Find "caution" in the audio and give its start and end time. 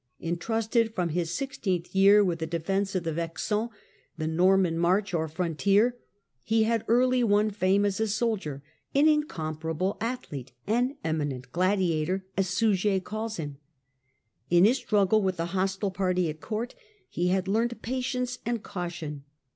18.63-19.23